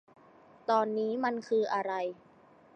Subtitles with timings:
[0.69, 1.93] ตอนนี้มันคืออะไร